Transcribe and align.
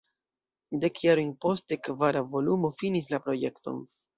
Dek 0.85 1.01
jarojn 1.07 1.29
poste 1.45 1.79
kvara 1.89 2.25
volumo 2.33 2.75
finis 2.83 3.13
la 3.17 3.25
projekton. 3.29 3.83